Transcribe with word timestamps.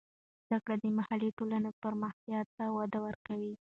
زده 0.47 0.59
کړه 0.63 0.75
د 0.83 0.85
محلي 0.97 1.29
ټولنو 1.37 1.69
پرمختیا 1.83 2.39
ته 2.55 2.63
وده 2.77 2.99
ورکوي. 3.07 3.53